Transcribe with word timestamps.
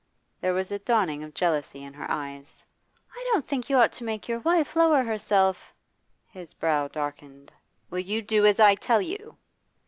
There 0.41 0.55
was 0.55 0.71
a 0.71 0.79
dawning 0.79 1.23
of 1.23 1.35
jealousy 1.35 1.83
in 1.83 1.93
her 1.93 2.09
eyes. 2.09 2.65
'I 3.15 3.23
don't 3.31 3.47
think 3.47 3.69
you 3.69 3.77
ought 3.77 3.91
to 3.91 4.03
make 4.03 4.27
your 4.27 4.39
wife 4.39 4.75
lower 4.75 5.03
herself' 5.03 5.71
His 6.25 6.55
brow 6.55 6.87
darkened. 6.87 7.51
'Will 7.91 7.99
you 7.99 8.23
do 8.23 8.43
as 8.47 8.59
I 8.59 8.73
tell 8.73 8.99
you? 9.03 9.37